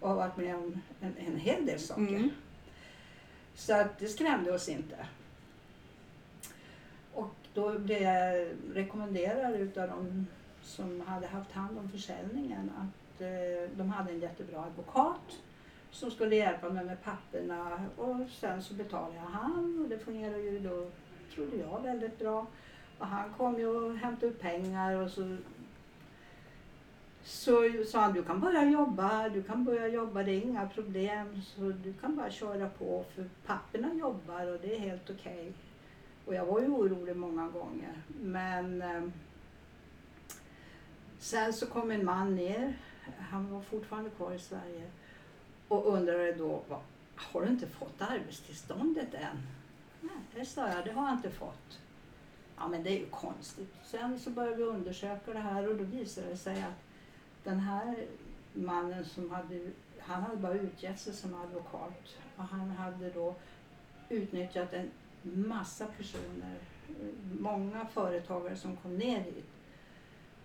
och 0.00 0.16
varit 0.16 0.36
med 0.36 0.56
om 0.56 0.80
en, 1.00 1.14
en 1.26 1.36
hel 1.36 1.66
del 1.66 1.80
saker. 1.80 2.02
Mm. 2.02 2.30
Så 3.58 3.74
att 3.74 3.98
det 3.98 4.08
skrämde 4.08 4.52
oss 4.52 4.68
inte. 4.68 4.96
Och 7.12 7.34
då 7.54 7.78
blev 7.78 8.02
jag 8.02 8.48
rekommenderad 8.74 9.54
utav 9.54 9.88
de 9.88 10.26
som 10.62 11.00
hade 11.00 11.26
haft 11.26 11.52
hand 11.52 11.78
om 11.78 11.88
försäljningen 11.88 12.70
att 12.76 13.20
eh, 13.20 13.70
de 13.76 13.90
hade 13.90 14.12
en 14.12 14.20
jättebra 14.20 14.64
advokat 14.64 15.38
som 15.90 16.10
skulle 16.10 16.36
hjälpa 16.36 16.70
mig 16.70 16.84
med 16.84 17.02
papperna 17.02 17.86
och 17.96 18.16
sen 18.30 18.62
så 18.62 18.74
betalade 18.74 19.14
jag 19.14 19.22
han 19.22 19.82
och 19.82 19.88
det 19.88 19.98
fungerade 19.98 20.42
ju 20.42 20.58
då, 20.58 20.90
trodde 21.34 21.56
jag, 21.56 21.82
väldigt 21.82 22.18
bra. 22.18 22.46
Och 22.98 23.06
han 23.06 23.34
kom 23.34 23.58
ju 23.58 23.66
och 23.66 23.96
hämtade 23.96 24.32
upp 24.32 24.40
pengar 24.40 24.96
och 24.96 25.10
så 25.10 25.36
så 27.28 27.70
sa 27.86 28.00
han, 28.00 28.12
du 28.12 28.24
kan 28.24 28.40
börja 28.40 28.64
jobba, 28.64 29.28
du 29.28 29.42
kan 29.42 29.64
börja 29.64 29.88
jobba, 29.88 30.22
det 30.22 30.32
är 30.32 30.40
inga 30.40 30.68
problem. 30.68 31.42
Så 31.42 31.60
du 31.60 31.92
kan 31.92 32.16
bara 32.16 32.30
köra 32.30 32.68
på 32.68 33.04
för 33.14 33.28
papporna 33.46 33.94
jobbar 33.94 34.46
och 34.46 34.60
det 34.62 34.76
är 34.76 34.78
helt 34.78 35.10
okej. 35.10 35.52
Och 36.24 36.34
jag 36.34 36.46
var 36.46 36.60
ju 36.60 36.68
orolig 36.68 37.16
många 37.16 37.48
gånger. 37.48 38.02
Men 38.20 38.82
eh, 38.82 39.02
sen 41.18 41.52
så 41.52 41.66
kom 41.66 41.90
en 41.90 42.04
man 42.04 42.34
ner, 42.34 42.78
han 43.18 43.52
var 43.52 43.60
fortfarande 43.60 44.10
kvar 44.10 44.32
i 44.32 44.38
Sverige 44.38 44.90
och 45.68 45.94
undrade 45.94 46.32
då, 46.32 46.62
har 47.16 47.42
du 47.42 47.48
inte 47.48 47.66
fått 47.66 48.02
arbetstillståndet 48.02 49.14
än? 49.14 49.36
Nej, 50.00 50.20
det 50.34 50.44
sa 50.44 50.68
jag, 50.68 50.84
det 50.84 50.92
har 50.92 51.08
jag 51.08 51.16
inte 51.16 51.30
fått. 51.30 51.78
ja 52.58 52.68
men 52.68 52.82
det 52.82 52.90
är 52.90 52.98
ju 52.98 53.06
konstigt. 53.06 53.74
Sen 53.84 54.18
så 54.18 54.30
började 54.30 54.56
vi 54.56 54.62
undersöka 54.62 55.32
det 55.32 55.38
här 55.38 55.68
och 55.68 55.76
då 55.76 55.84
visade 55.84 56.28
det 56.28 56.36
sig 56.36 56.62
att 56.62 56.87
den 57.44 57.60
här 57.60 58.06
mannen 58.52 59.04
som 59.04 59.30
hade, 59.30 59.60
han 59.98 60.22
hade 60.22 60.36
bara 60.36 60.54
utgett 60.54 61.00
sig 61.00 61.12
som 61.12 61.34
advokat 61.34 62.16
och 62.36 62.44
han 62.44 62.70
hade 62.70 63.10
då 63.10 63.34
utnyttjat 64.08 64.72
en 64.72 64.90
massa 65.22 65.86
personer, 65.86 66.58
många 67.40 67.86
företagare 67.86 68.56
som 68.56 68.76
kom 68.76 68.96
ner 68.96 69.20
hit 69.20 69.46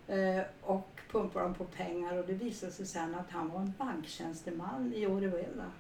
eh, 0.08 0.44
och 0.62 1.00
pumpade 1.12 1.46
dem 1.46 1.54
på 1.54 1.66
pengar 1.66 2.18
och 2.18 2.26
det 2.28 2.34
visade 2.34 2.72
sig 2.72 2.86
sen 2.86 3.16
att 3.16 3.32
han 3.32 3.50
var 3.50 3.60
en 3.60 3.74
banktjänsteman 3.78 4.94
i 4.94 5.08
Orihuela. 5.08 5.72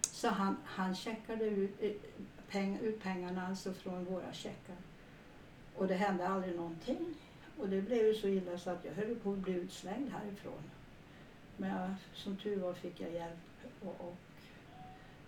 Så 0.00 0.28
han, 0.28 0.56
han 0.64 0.94
checkade 0.94 1.44
ut, 1.44 1.82
eh, 1.82 1.92
peng, 2.50 2.78
ut 2.78 3.02
pengarna 3.02 3.46
alltså 3.46 3.72
från 3.72 4.04
våra 4.04 4.32
checkar. 4.32 4.76
Och 5.76 5.86
det 5.86 5.94
hände 5.94 6.28
aldrig 6.28 6.56
någonting. 6.56 7.14
Och 7.60 7.68
det 7.68 7.80
blev 7.82 8.06
ju 8.06 8.14
så 8.14 8.28
illa 8.28 8.58
så 8.58 8.70
att 8.70 8.84
jag 8.84 8.92
höll 8.92 9.16
på 9.16 9.32
att 9.32 9.38
bli 9.38 9.52
utslängd 9.52 10.10
härifrån. 10.12 10.62
Men 11.56 11.70
jag, 11.70 11.94
som 12.14 12.36
tur 12.36 12.60
var 12.60 12.72
fick 12.72 13.00
jag 13.00 13.12
hjälp 13.12 13.38
och, 13.82 13.96
och 14.00 14.16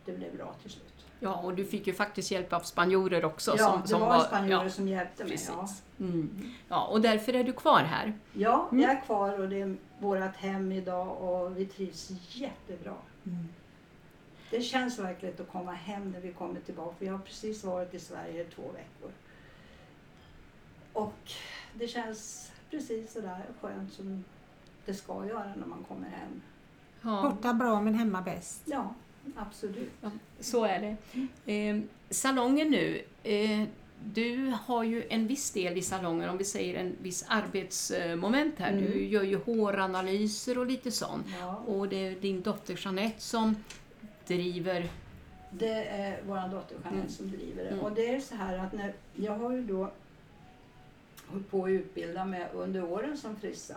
det 0.05 0.13
blev 0.13 0.37
bra 0.37 0.55
till 0.63 0.71
slut. 0.71 1.07
Ja, 1.21 1.35
och 1.41 1.55
du 1.55 1.65
fick 1.65 1.87
ju 1.87 1.93
faktiskt 1.93 2.31
hjälp 2.31 2.53
av 2.53 2.61
spanjorer 2.61 3.25
också. 3.25 3.55
Ja, 3.59 3.73
som, 3.73 3.83
det 3.83 3.89
som 3.89 4.01
var 4.01 4.21
spanjorer 4.25 4.69
som 4.69 4.89
hjälpte 4.89 5.25
mig. 5.25 5.39
Ja. 5.49 5.69
Mm. 5.99 6.51
ja, 6.69 6.87
och 6.87 7.01
därför 7.01 7.33
är 7.37 7.45
du 7.45 7.53
kvar 7.53 7.81
här. 7.81 8.13
ja, 8.33 8.69
Mm. 8.73 8.83
jag 8.83 8.91
är 8.91 9.01
kvar 9.01 9.41
och 9.41 9.49
det 9.49 9.61
är 9.61 9.77
vårt 9.99 10.37
hem 10.37 10.73
idag 10.73 11.23
och 11.23 11.59
vi 11.59 11.67
trivs 11.67 12.11
jättebra. 12.29 12.95
Det 14.51 14.61
känns 14.61 14.99
verkligen 14.99 15.35
att 15.41 15.53
komma 15.53 15.73
hem 15.73 16.11
när 16.11 16.21
vi 16.21 16.33
kommer 16.33 16.61
tillbaka. 16.61 16.95
Vi 16.99 17.07
har 17.07 17.19
precis 17.19 17.65
varit 17.65 17.95
i 17.95 17.99
Sverige 17.99 18.43
i 18.43 18.45
två 18.45 18.63
veckor. 18.63 19.11
Och 20.93 21.33
det 21.75 21.89
känns 21.89 22.51
precis 22.71 23.13
sådär 23.13 23.43
skönt 23.61 23.93
som 23.93 24.25
det 24.87 24.95
ska 24.95 25.27
göra 25.27 25.53
när 25.57 25.67
man 25.67 25.85
kommer 25.89 26.09
hem. 26.09 26.43
Ja, 27.03 27.31
Borta 27.31 27.55
bra 27.55 27.81
men 27.81 27.95
hemma 27.95 28.23
bäst. 28.23 28.63
Ja, 28.65 28.95
absolut. 29.37 29.91
ja, 30.01 30.11
så 30.41 30.65
är 30.65 30.97
det. 31.47 31.53
Eh, 31.53 31.81
salongen 32.11 32.71
nu. 32.71 33.03
Eh, 33.23 33.63
du 34.05 34.55
har 34.65 34.85
ju 34.85 35.05
en 35.09 35.27
viss 35.27 35.51
del 35.51 35.77
i 35.79 35.83
salongen, 35.83 36.29
om 36.31 36.39
vi 36.39 36.45
säger 36.45 36.81
en 36.81 36.97
viss 37.03 37.25
arbetsmoment 37.29 38.59
här. 38.59 38.73
Du 38.73 38.87
Mm. 38.87 39.09
gör 39.09 39.23
ju 39.23 39.37
håranalyser 39.39 40.59
och 40.59 40.67
lite 40.67 40.91
sånt. 40.91 41.27
Ja, 41.41 41.57
Och 41.57 41.89
det 41.89 42.07
är 42.07 42.15
din 42.21 42.43
dotter 42.43 42.81
Jeanette 42.85 43.21
som 43.21 43.57
driver... 44.27 44.89
det 45.51 45.85
är 45.89 46.23
vår 46.27 46.49
dotter 46.51 46.75
Jeanette 46.75 46.97
Mm. 46.97 47.09
som 47.09 47.31
driver 47.31 47.63
det. 47.65 47.69
Mm. 47.71 47.81
Och 47.85 47.93
det 47.93 48.15
är 48.15 48.21
så 48.21 48.35
här 48.35 48.59
att 48.59 48.73
när, 48.73 48.93
jag 49.15 49.39
har 49.39 49.53
ju 49.53 49.63
då 49.63 49.91
på 51.51 51.65
att 51.65 51.71
utbilda 51.71 52.25
mig 52.25 52.49
under 52.55 52.85
åren 52.85 53.17
som 53.17 53.37
frissa. 53.37 53.77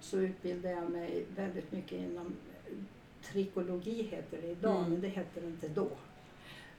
Så 0.00 0.18
utbildar 0.18 0.70
jag 0.70 0.90
mig 0.90 1.24
väldigt 1.36 1.72
mycket 1.72 1.98
inom 1.98 2.32
trikologi 3.22 4.02
heter 4.02 4.38
det 4.42 4.48
idag, 4.48 4.76
Mm. 4.78 4.90
men 4.90 5.00
det 5.00 5.08
hette 5.08 5.40
det 5.40 5.46
inte 5.46 5.68
då. 5.68 5.88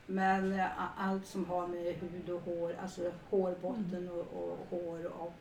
Men 0.06 0.54
eh, 0.60 1.02
allt 1.08 1.26
som 1.26 1.46
har 1.46 1.68
med 1.68 1.96
hud 1.96 2.30
och 2.30 2.42
hår, 2.42 2.76
alltså 2.82 3.12
hårbotten 3.30 4.10
och, 4.10 4.44
och 4.44 4.58
hår 4.70 5.06
och 5.06 5.34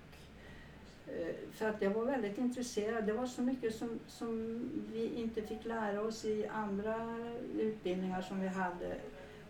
eh, 1.13 1.35
för 1.53 1.69
att 1.69 1.83
jag 1.83 1.91
var 1.91 2.05
väldigt 2.05 2.39
intresserad. 2.39 3.05
Det 3.07 3.13
var 3.13 3.27
så 3.27 3.43
mycket 3.43 3.75
som, 3.75 3.99
som 4.07 4.61
vi 4.93 5.15
inte 5.15 5.43
fick 5.43 5.65
lära 5.65 6.01
oss 6.03 6.25
i 6.25 6.47
andra 6.47 7.17
utbildningar 7.59 8.23
som 8.23 8.41
vi 8.41 8.49
hade. 8.49 8.97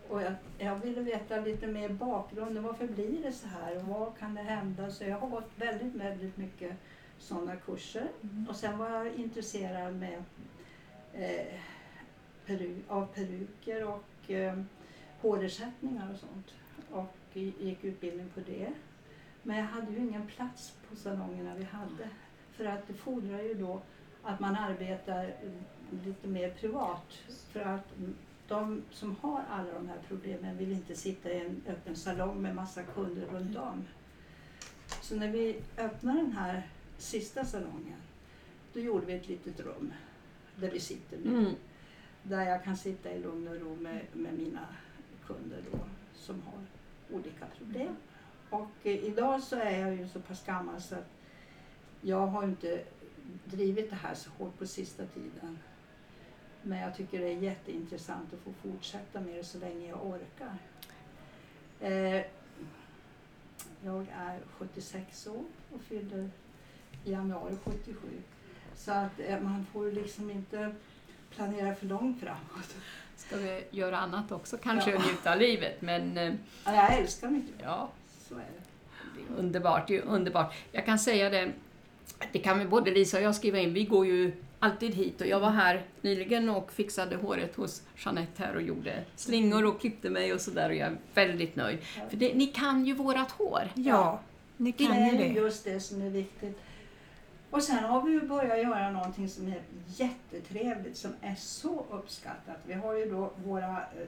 Och 0.09 0.21
jag, 0.21 0.33
jag 0.57 0.75
ville 0.75 1.01
veta 1.01 1.39
lite 1.39 1.67
mer 1.67 1.89
bakgrunden. 1.89 2.63
Varför 2.63 2.87
blir 2.87 3.23
det 3.23 3.31
så 3.31 3.47
här? 3.47 3.77
Och 3.77 3.83
vad 3.83 4.17
kan 4.17 4.35
det 4.35 4.41
hända? 4.41 4.91
Så 4.91 5.03
jag 5.03 5.19
har 5.19 5.27
gått 5.27 5.51
väldigt, 5.55 5.95
väldigt 5.95 6.37
mycket 6.37 6.71
sådana 7.17 7.55
kurser. 7.55 8.07
Och 8.49 8.55
sen 8.55 8.77
var 8.77 8.89
jag 8.89 9.13
intresserad 9.13 9.95
med, 9.95 10.23
eh, 11.13 11.59
peru, 12.45 12.75
av 12.87 13.05
peruker 13.05 13.85
och 13.87 14.31
eh, 14.31 14.59
hårersättningar 15.21 16.11
och 16.13 16.19
sånt. 16.19 16.53
Och 16.91 17.15
gick 17.37 17.83
utbildning 17.83 18.29
på 18.29 18.39
det. 18.39 18.73
Men 19.43 19.57
jag 19.57 19.65
hade 19.65 19.91
ju 19.91 19.97
ingen 19.97 20.27
plats 20.27 20.73
på 20.89 20.95
salongerna 20.95 21.55
vi 21.55 21.63
hade. 21.63 22.09
För 22.51 22.65
att 22.65 22.87
det 22.87 22.93
fordrar 22.93 23.41
ju 23.41 23.53
då 23.53 23.81
att 24.23 24.39
man 24.39 24.55
arbetar 24.55 25.33
lite 26.05 26.27
mer 26.27 26.49
privat. 26.49 27.13
För 27.51 27.59
att 27.59 27.93
de 28.47 28.83
som 28.91 29.15
har 29.21 29.43
alla 29.49 29.73
de 29.73 29.87
här 29.87 29.99
problemen 30.07 30.57
vill 30.57 30.71
inte 30.71 30.95
sitta 30.95 31.29
i 31.31 31.45
en 31.45 31.61
öppen 31.67 31.95
salong 31.95 32.41
med 32.41 32.55
massa 32.55 32.83
kunder 32.83 33.25
runt 33.25 33.57
om. 33.57 33.83
Så 35.01 35.15
när 35.15 35.31
vi 35.31 35.61
öppnade 35.77 36.21
den 36.21 36.31
här 36.31 36.69
sista 36.97 37.45
salongen, 37.45 37.99
då 38.73 38.79
gjorde 38.79 39.05
vi 39.05 39.13
ett 39.13 39.27
litet 39.27 39.59
rum 39.59 39.93
där 40.55 40.71
vi 40.71 40.79
sitter 40.79 41.17
nu. 41.17 41.37
Mm. 41.37 41.55
Där 42.23 42.49
jag 42.49 42.63
kan 42.63 42.77
sitta 42.77 43.11
i 43.11 43.19
lugn 43.19 43.47
och 43.47 43.55
ro 43.55 43.75
med, 43.75 44.01
med 44.13 44.33
mina 44.33 44.67
kunder 45.27 45.63
då, 45.71 45.79
som 46.13 46.41
har 46.41 46.61
olika 47.17 47.45
problem. 47.57 47.95
Och 48.49 48.71
eh, 48.83 49.03
idag 49.05 49.43
så 49.43 49.55
är 49.55 49.79
jag 49.79 49.95
ju 49.95 50.07
så 50.07 50.19
pass 50.19 50.45
gammal 50.45 50.81
så 50.81 50.95
att 50.95 51.09
jag 52.01 52.27
har 52.27 52.43
inte 52.43 52.83
drivit 53.45 53.89
det 53.89 53.95
här 53.95 54.15
så 54.15 54.29
hårt 54.29 54.59
på 54.59 54.67
sista 54.67 55.05
tiden. 55.05 55.59
Men 56.67 56.79
jag 56.79 56.95
tycker 56.95 57.19
det 57.19 57.27
är 57.27 57.37
jätteintressant 57.37 58.33
att 58.33 58.39
få 58.39 58.69
fortsätta 58.69 59.19
med 59.21 59.35
det 59.35 59.43
så 59.43 59.57
länge 59.59 59.87
jag 59.89 60.05
orkar. 60.05 60.57
Eh, 61.79 62.25
jag 63.83 64.07
är 64.17 64.39
76 64.57 65.27
år 65.27 65.43
och 65.73 65.81
fyller 65.81 66.29
i 67.05 67.11
januari 67.11 67.55
77. 67.65 67.93
Så 68.75 68.91
att 68.91 69.19
eh, 69.19 69.39
man 69.39 69.65
får 69.73 69.91
liksom 69.91 70.31
inte 70.31 70.75
planera 71.35 71.75
för 71.75 71.85
långt 71.85 72.19
framåt. 72.19 72.75
Ska 73.17 73.37
vi 73.37 73.63
göra 73.71 73.97
annat 73.97 74.31
också 74.31 74.57
kanske 74.57 74.91
Ja. 74.91 74.97
och 74.97 75.03
njuta 75.05 75.31
av 75.33 75.39
livet. 75.39 75.81
Men 75.81 76.17
eh, 76.17 76.33
Ja, 76.65 76.75
Jag 76.75 76.97
älskar 76.99 77.29
mitt 77.29 77.49
jobb, 77.49 77.59
ja, 77.63 77.89
så 78.29 78.35
är 78.35 78.39
det. 78.39 78.45
det 79.15 79.33
är 79.33 79.39
underbart. 79.39 79.87
Det 79.87 79.97
är 79.97 80.01
underbart. 80.01 80.53
Jag 80.71 80.85
kan 80.85 80.99
säga 80.99 81.29
det, 81.29 81.51
det 82.31 82.39
kan 82.39 82.59
vi 82.59 82.65
både 82.65 82.91
Lisa 82.91 83.17
och 83.17 83.23
jag 83.23 83.35
skriva 83.35 83.59
in. 83.59 83.73
Vi 83.73 83.83
går 83.85 84.05
ju 84.05 84.31
alltid 84.65 84.93
hit 84.95 85.21
och 85.21 85.27
jag 85.27 85.39
var 85.39 85.49
här 85.49 85.85
nyligen 86.01 86.49
och 86.49 86.71
fixade 86.71 87.15
håret 87.15 87.55
hos 87.55 87.83
Jeanette 87.97 88.43
här 88.43 88.55
och 88.55 88.61
gjorde 88.61 89.03
slingor 89.15 89.65
och 89.65 89.79
klippte 89.81 90.09
mig 90.09 90.33
och 90.33 90.41
sådär 90.41 90.69
och 90.69 90.75
jag 90.75 90.87
är 90.87 90.97
väldigt 91.13 91.55
nöjd. 91.55 91.79
För 92.09 92.17
det, 92.17 92.33
ni 92.33 92.47
kan 92.47 92.85
ju 92.85 92.93
vårat 92.93 93.31
hår. 93.31 93.71
Ja, 93.75 94.19
ni 94.57 94.71
Det 94.71 94.85
kan 94.85 94.95
ju 94.95 95.01
är 95.01 95.11
ju 95.11 95.17
det. 95.17 95.39
just 95.39 95.63
det 95.63 95.79
som 95.79 96.01
är 96.01 96.09
viktigt. 96.09 96.59
Och 97.49 97.63
sen 97.63 97.83
har 97.83 98.01
vi 98.01 98.11
ju 98.11 98.21
börjat 98.21 98.57
göra 98.57 98.91
någonting 98.91 99.29
som 99.29 99.47
är 99.47 99.61
jättetrevligt, 99.87 100.97
som 100.97 101.11
är 101.21 101.35
så 101.35 101.85
uppskattat. 101.91 102.57
Vi 102.67 102.73
har 102.73 102.93
ju 102.95 103.09
då 103.11 103.31
våra 103.43 103.77
eh, 103.77 104.07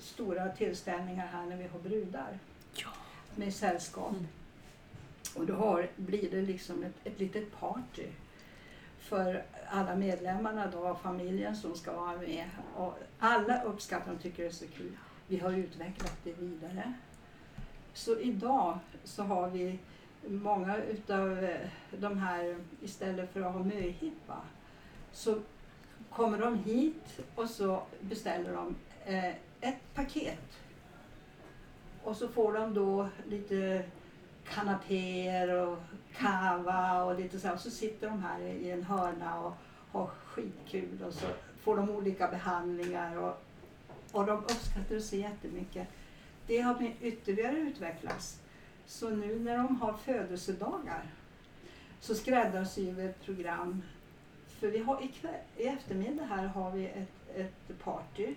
stora 0.00 0.48
tillställningar 0.48 1.26
här 1.26 1.46
när 1.46 1.56
vi 1.56 1.66
har 1.68 1.78
brudar 1.78 2.38
Ja. 2.74 2.88
med 3.36 3.54
sällskap. 3.54 4.10
Mm. 4.10 4.26
Och 5.34 5.46
då 5.46 5.54
har, 5.54 5.88
blir 5.96 6.30
det 6.30 6.42
liksom 6.42 6.82
ett, 6.84 6.94
ett 7.04 7.20
litet 7.20 7.60
party 7.60 8.06
för 9.08 9.42
alla 9.70 9.96
medlemmarna 9.96 10.66
då 10.72 10.86
av 10.86 10.94
familjen 10.94 11.56
som 11.56 11.74
ska 11.74 11.92
vara 11.92 12.16
med. 12.16 12.44
Och 12.76 12.98
alla 13.18 13.62
uppskattar 13.62 14.12
och 14.12 14.22
tycker 14.22 14.42
det 14.42 14.48
är 14.48 14.52
så 14.52 14.66
kul. 14.66 14.96
Vi 15.26 15.38
har 15.38 15.52
utvecklat 15.52 16.16
det 16.24 16.32
vidare. 16.32 16.92
Så 17.92 18.20
idag 18.20 18.78
så 19.04 19.22
har 19.22 19.50
vi 19.50 19.78
många 20.26 20.76
utav 20.76 21.44
eh, 21.44 21.68
de 21.90 22.18
här, 22.18 22.56
istället 22.82 23.32
för 23.32 23.40
att 23.40 23.52
ha 23.52 23.62
möhippa, 23.62 24.40
så 25.12 25.40
kommer 26.10 26.38
de 26.38 26.58
hit 26.58 27.20
och 27.34 27.50
så 27.50 27.82
beställer 28.00 28.52
de 28.52 28.74
eh, 29.04 29.34
ett 29.60 29.94
paket. 29.94 30.58
Och 32.04 32.16
så 32.16 32.28
får 32.28 32.52
de 32.52 32.74
då 32.74 33.08
lite 33.26 33.84
kanapéer 34.54 35.48
och 35.48 35.78
kava 36.18 37.04
och 37.04 37.20
lite 37.20 37.40
så. 37.40 37.46
här. 37.46 37.54
Och 37.54 37.60
så 37.60 37.70
sitter 37.70 38.08
de 38.08 38.22
här 38.22 38.40
i 38.40 38.70
en 38.70 38.82
hörna 38.82 39.40
och 39.40 39.52
har 39.92 40.06
skitkul 40.06 41.02
och 41.06 41.12
så 41.12 41.26
får 41.60 41.76
de 41.76 41.90
olika 41.90 42.28
behandlingar 42.28 43.16
och, 43.16 43.42
och 44.12 44.26
de 44.26 44.38
uppskattar 44.38 44.94
det 44.94 45.00
så 45.00 45.16
jättemycket. 45.16 45.88
Det 46.46 46.60
har 46.60 46.92
ytterligare 47.00 47.56
utvecklats. 47.56 48.40
Så 48.86 49.10
nu 49.10 49.38
när 49.38 49.56
de 49.56 49.76
har 49.76 49.92
födelsedagar 49.92 51.02
så 52.00 52.14
skräddarsyr 52.14 52.92
vi 52.92 53.04
ett 53.04 53.24
program. 53.24 53.82
För 54.46 54.66
vi 54.66 54.78
har 54.78 55.04
ikväll, 55.04 55.40
i 55.56 55.64
eftermiddag 55.64 56.24
här 56.24 56.46
har 56.46 56.70
vi 56.70 56.86
ett, 56.86 57.36
ett 57.36 57.78
party 57.84 58.34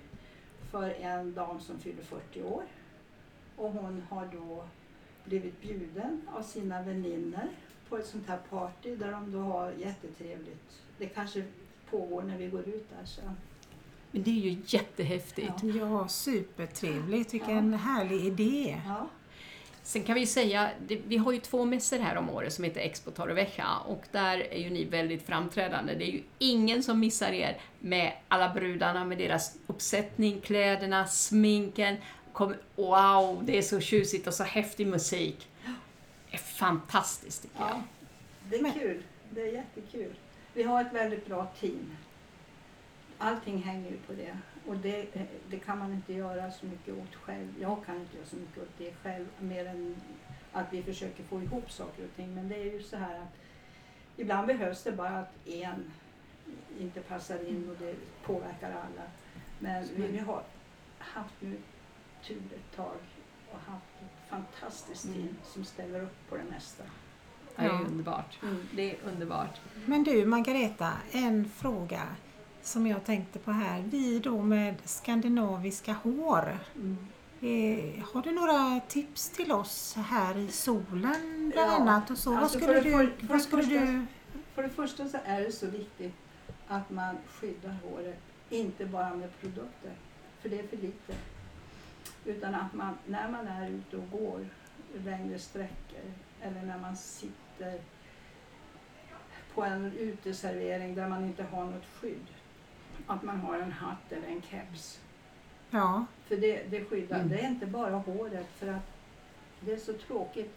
för 0.71 0.89
en 0.89 1.33
dam 1.33 1.59
som 1.59 1.79
fyller 1.79 2.03
40 2.03 2.43
år. 2.43 2.63
Och 3.55 3.71
hon 3.71 4.03
har 4.09 4.25
då 4.25 4.63
blivit 5.25 5.61
bjuden 5.61 6.21
av 6.33 6.41
sina 6.41 6.81
väninnor 6.81 7.47
på 7.89 7.97
ett 7.97 8.05
sånt 8.05 8.27
här 8.27 8.39
party 8.49 8.95
där 8.95 9.11
de 9.11 9.31
då 9.31 9.39
har 9.39 9.71
jättetrevligt. 9.71 10.81
Det 10.97 11.05
kanske 11.05 11.43
pågår 11.89 12.21
när 12.21 12.37
vi 12.37 12.47
går 12.47 12.69
ut 12.69 12.89
där 12.89 13.05
sen. 13.05 13.35
Men 14.11 14.23
det 14.23 14.29
är 14.29 14.51
ju 14.51 14.57
jättehäftigt. 14.65 15.63
Ja. 15.63 15.75
Ja, 15.75 16.07
supertrevligt. 16.07 17.33
Vilken 17.33 17.73
härlig 17.73 18.25
idé. 18.25 18.81
Ja. 18.87 19.07
Sen 19.83 20.03
kan 20.03 20.15
vi 20.15 20.25
säga, 20.25 20.69
det, 20.87 21.01
vi 21.07 21.17
har 21.17 21.31
ju 21.31 21.39
två 21.39 21.65
mässor 21.65 21.99
här 21.99 22.15
om 22.15 22.29
året 22.29 22.53
som 22.53 22.63
heter 22.63 22.81
Expo 22.81 23.11
Torrevieja 23.11 23.77
och 23.87 24.03
där 24.11 24.37
är 24.37 24.59
ju 24.59 24.69
ni 24.69 24.85
väldigt 24.85 25.25
framträdande. 25.25 25.95
Det 25.95 26.03
är 26.03 26.11
ju 26.11 26.23
ingen 26.37 26.83
som 26.83 26.99
missar 26.99 27.31
er 27.31 27.57
med 27.79 28.13
alla 28.27 28.53
brudarna 28.53 29.05
med 29.05 29.17
deras 29.17 29.57
uppsättning, 29.67 30.41
kläderna, 30.41 31.07
sminken. 31.07 31.97
Kom, 32.33 32.55
wow, 32.75 33.43
det 33.45 33.57
är 33.57 33.61
så 33.61 33.79
tjusigt 33.79 34.27
och 34.27 34.33
så 34.33 34.43
häftig 34.43 34.87
musik. 34.87 35.47
Det 36.29 36.35
är 36.35 36.37
fantastiskt 36.37 37.41
tycker 37.41 37.59
jag. 37.59 37.69
Ja, 37.69 37.81
det 38.49 38.55
är 38.55 38.71
kul. 38.71 39.03
Det 39.29 39.41
är 39.41 39.53
jättekul. 39.53 40.15
Vi 40.53 40.63
har 40.63 40.81
ett 40.81 40.93
väldigt 40.93 41.27
bra 41.27 41.45
team. 41.59 41.95
Allting 43.17 43.57
hänger 43.63 43.91
ju 43.91 43.97
på 43.97 44.13
det. 44.13 44.37
Och 44.67 44.77
det, 44.77 45.07
det 45.49 45.59
kan 45.59 45.79
man 45.79 45.93
inte 45.93 46.13
göra 46.13 46.51
så 46.51 46.65
mycket 46.65 46.93
åt 46.93 47.15
själv. 47.15 47.53
Jag 47.61 47.85
kan 47.85 47.95
inte 47.95 48.17
göra 48.17 48.25
så 48.25 48.35
mycket 48.35 48.63
åt 48.63 48.77
det 48.77 48.93
själv. 49.03 49.27
Mer 49.39 49.65
än 49.65 50.01
att 50.51 50.65
vi 50.73 50.83
försöker 50.83 51.23
få 51.23 51.41
ihop 51.41 51.71
saker 51.71 52.03
och 52.03 52.15
ting. 52.15 52.35
Men 52.35 52.49
det 52.49 52.55
är 52.55 52.73
ju 52.73 52.83
så 52.83 52.97
här 52.97 53.19
att 53.19 53.35
ibland 54.17 54.47
behövs 54.47 54.83
det 54.83 54.91
bara 54.91 55.19
att 55.19 55.47
en 55.47 55.91
inte 56.79 57.01
passar 57.01 57.49
in 57.49 57.69
och 57.69 57.75
det 57.79 57.95
påverkar 58.23 58.69
alla. 58.69 59.07
Men 59.59 59.87
vi, 59.95 60.07
vi 60.07 60.19
har 60.19 60.43
haft 60.97 61.35
nu 61.39 61.57
tur 62.27 62.41
ett 62.55 62.75
tag 62.75 62.95
och 63.51 63.59
haft 63.71 63.85
ett 64.01 64.29
fantastiskt 64.29 65.03
team 65.03 65.15
Mm. 65.21 65.35
som 65.43 65.65
ställer 65.65 66.01
upp 66.03 66.29
på 66.29 66.37
det 66.37 66.43
mesta. 66.51 66.83
Det 67.55 67.61
är 67.61 67.67
Ja. 67.67 67.79
underbart. 67.79 68.37
Mm. 68.43 68.67
Det 68.75 68.91
är 68.91 68.97
underbart. 69.13 69.61
Men 69.85 70.03
du 70.03 70.25
Margareta, 70.25 70.91
en 71.11 71.49
fråga 71.49 72.01
som 72.61 72.87
jag 72.87 73.05
tänkte 73.05 73.39
på 73.39 73.51
här. 73.51 73.81
Vi 73.81 74.19
då 74.19 74.41
med 74.41 74.75
skandinaviska 74.85 75.93
hår. 76.03 76.57
Mm. 76.75 76.97
Eh, 77.41 78.03
har 78.13 78.21
du 78.21 78.31
några 78.31 78.79
tips 78.87 79.29
till 79.29 79.51
oss 79.51 79.95
här 79.95 80.37
i 80.37 80.47
solen 80.47 81.51
bland 81.53 81.71
Ja, 81.71 81.75
annat? 81.81 82.09
Och 82.11 82.17
så? 82.17 82.35
alltså 82.37 82.59
vad 82.59 82.63
skulle, 82.63 82.81
för- 82.81 82.83
du, 82.83 82.91
för- 82.91 83.17
för 83.19 83.27
vad 83.27 83.37
det 83.37 83.41
skulle 83.43 83.63
första- 83.63 83.85
du... 83.85 84.05
För 84.55 84.63
det 84.63 84.69
första 84.69 85.07
så 85.09 85.17
är 85.25 85.41
det 85.41 85.51
så 85.51 85.67
viktigt 85.67 86.13
att 86.67 86.89
man 86.89 87.15
skyddar 87.27 87.77
håret, 87.83 88.19
inte 88.49 88.85
bara 88.85 89.15
med 89.15 89.39
produkter, 89.41 89.91
för 90.41 90.49
det 90.49 90.59
är 90.59 90.67
för 90.67 90.77
lite. 90.77 91.13
Utan 92.25 92.55
att 92.55 92.73
man, 92.73 92.97
när 93.07 93.31
man 93.31 93.47
är 93.47 93.69
ute 93.69 93.97
och 93.97 94.09
går 94.11 94.45
längre 95.05 95.39
sträckor 95.39 96.11
eller 96.41 96.61
när 96.61 96.77
man 96.77 96.97
sitter 96.97 97.81
på 99.53 99.63
en 99.63 99.91
uteservering 99.93 100.95
där 100.95 101.09
man 101.09 101.25
inte 101.25 101.43
har 101.43 101.65
något 101.65 101.85
skydd, 101.85 102.27
att 103.07 103.23
man 103.23 103.39
har 103.39 103.55
en 103.57 103.71
hatt 103.71 104.11
eller 104.11 104.27
en 104.27 104.41
keps. 104.41 105.01
Ja, 105.69 106.05
För 106.25 106.37
det, 106.37 106.63
det 106.63 106.85
skyddar, 106.85 107.15
Mm. 107.15 107.29
det 107.29 107.39
är 107.39 107.47
inte 107.47 107.65
bara 107.65 107.95
håret 107.95 108.47
för 108.57 108.67
att 108.67 108.91
det 109.59 109.73
är 109.73 109.77
så 109.77 109.93
tråkigt. 109.93 110.53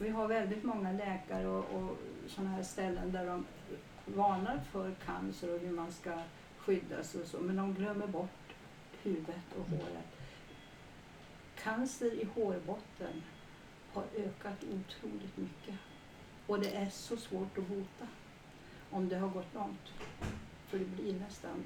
Vi 0.00 0.08
har 0.08 0.28
väldigt 0.28 0.64
många 0.64 0.92
läkare 0.92 1.46
och, 1.46 1.64
och 1.74 1.96
sådana 2.26 2.50
här 2.50 2.62
ställen 2.62 3.12
där 3.12 3.26
de 3.26 3.46
varnar 4.04 4.60
för 4.72 4.94
cancer 5.06 5.54
och 5.54 5.60
hur 5.60 5.70
man 5.72 5.92
ska 5.92 6.18
skydda 6.58 7.02
sig 7.04 7.22
och 7.22 7.26
så, 7.28 7.38
men 7.40 7.56
de 7.56 7.74
glömmer 7.74 8.06
bort 8.06 8.54
huvudet 9.02 9.52
och 9.58 9.68
håret. 9.70 10.15
Cancer 11.66 12.14
i 12.14 12.24
hårbotten 12.34 13.22
har 13.92 14.04
ökat 14.16 14.64
otroligt 14.64 15.36
mycket 15.36 15.74
och 16.46 16.60
det 16.60 16.70
är 16.76 16.90
så 16.90 17.16
svårt 17.16 17.58
att 17.58 17.68
bota 17.68 18.06
om 18.90 19.08
det 19.08 19.16
har 19.16 19.28
gått 19.28 19.54
långt. 19.54 19.92
För 20.68 20.78
det 20.78 20.84
blir 20.84 21.20
nästan, 21.20 21.64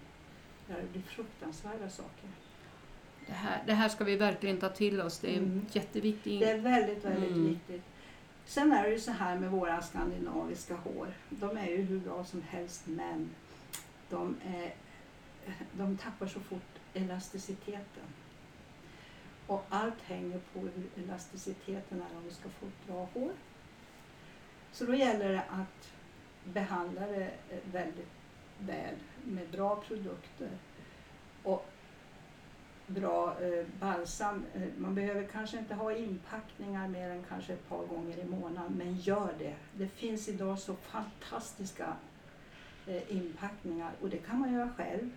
det 0.66 0.92
blir 0.92 1.02
fruktansvärda 1.02 1.90
saker. 1.90 2.28
Det 3.26 3.32
här, 3.32 3.62
det 3.66 3.74
här 3.74 3.88
ska 3.88 4.04
vi 4.04 4.16
verkligen 4.16 4.58
ta 4.60 4.68
till 4.68 5.00
oss. 5.00 5.18
Det 5.18 5.34
är 5.34 5.38
Mm. 5.38 5.66
jätteviktigt. 5.72 6.40
Det 6.40 6.50
är 6.50 6.58
väldigt, 6.58 7.04
väldigt 7.04 7.30
Mm. 7.30 7.48
viktigt. 7.48 7.82
Sen 8.44 8.72
är 8.72 8.82
det 8.82 8.90
ju 8.90 9.00
så 9.00 9.10
här 9.12 9.38
med 9.38 9.50
våra 9.50 9.82
skandinaviska 9.82 10.76
hår. 10.76 11.08
De 11.30 11.56
är 11.56 11.66
ju 11.68 11.82
hur 11.82 11.98
bra 12.00 12.24
som 12.24 12.42
helst 12.42 12.82
men 12.86 13.30
de, 14.08 14.36
är, 14.44 14.74
de 15.72 15.96
tappar 15.98 16.26
så 16.26 16.40
fort 16.40 16.78
elasticiteten. 16.94 18.04
Och 19.50 19.64
allt 19.68 20.00
hänger 20.02 20.40
på 20.52 20.60
hur 20.60 21.04
elasticiteten 21.04 22.02
är 22.02 22.16
om 22.16 22.24
vi 22.24 22.30
ska 22.30 22.48
få 22.48 22.66
ett 22.66 22.86
bra 22.86 23.08
hår. 23.14 23.32
Så 24.72 24.84
då 24.84 24.94
gäller 24.94 25.32
det 25.32 25.42
att 25.48 25.92
behandla 26.44 27.06
det 27.06 27.30
eh, 27.50 27.58
väldigt 27.72 28.08
väl 28.58 28.94
med 29.24 29.50
bra 29.50 29.76
produkter 29.76 30.50
och 31.42 31.66
bra 32.86 33.36
eh, 33.40 33.66
balsam. 33.80 34.44
Eh, 34.54 34.62
man 34.76 34.94
behöver 34.94 35.24
kanske 35.24 35.58
inte 35.58 35.74
ha 35.74 35.92
inpackningar 35.92 36.88
mer 36.88 37.10
än 37.10 37.24
kanske 37.28 37.52
ett 37.52 37.68
par 37.68 37.86
gånger 37.86 38.18
i 38.18 38.24
månaden, 38.24 38.72
men 38.78 38.96
gör 38.96 39.34
det. 39.38 39.54
Det 39.72 39.88
finns 39.88 40.28
idag 40.28 40.58
så 40.58 40.74
fantastiska 40.74 41.96
eh, 42.86 43.16
inpackningar 43.16 43.92
och 44.00 44.08
det 44.08 44.18
kan 44.18 44.38
man 44.38 44.52
göra 44.52 44.70
själv. 44.76 45.10